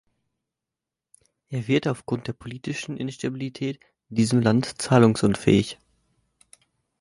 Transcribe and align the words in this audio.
Er 1.49 1.67
wird 1.67 1.87
aufgrund 1.87 2.27
der 2.27 2.33
politischen 2.33 2.97
Instabilität 2.97 3.79
in 4.09 4.15
diesem 4.15 4.41
Land 4.41 4.81
zahlungsunfähig. 4.81 5.77